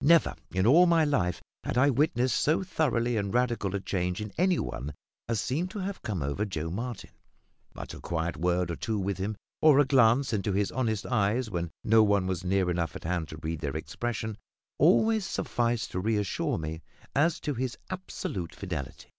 Never 0.00 0.34
in 0.50 0.66
all 0.66 0.86
my 0.86 1.04
life 1.04 1.40
had 1.62 1.78
I 1.78 1.88
witnessed 1.88 2.36
so 2.36 2.64
thorough 2.64 2.96
and 3.16 3.32
radical 3.32 3.76
a 3.76 3.80
change 3.80 4.20
in 4.20 4.32
any 4.36 4.58
one 4.58 4.92
as 5.28 5.40
seemed 5.40 5.70
to 5.70 5.78
have 5.78 6.02
come 6.02 6.20
over 6.20 6.44
Joe 6.44 6.68
Martin. 6.68 7.10
But 7.74 7.94
a 7.94 8.00
quiet 8.00 8.36
word 8.36 8.72
or 8.72 8.74
two 8.74 8.98
with 8.98 9.18
him, 9.18 9.36
or 9.62 9.78
a 9.78 9.84
glance 9.84 10.32
into 10.32 10.50
his 10.50 10.72
honest 10.72 11.06
eyes 11.06 11.48
when 11.48 11.70
no 11.84 12.02
one 12.02 12.26
was 12.26 12.42
near 12.42 12.68
enough 12.72 12.96
at 12.96 13.04
hand 13.04 13.28
to 13.28 13.36
read 13.36 13.60
their 13.60 13.76
expression, 13.76 14.36
always 14.78 15.24
sufficed 15.24 15.92
to 15.92 16.00
reassure 16.00 16.58
me 16.58 16.82
as 17.14 17.38
to 17.38 17.54
his 17.54 17.78
absolute 17.88 18.56
fidelity. 18.56 19.10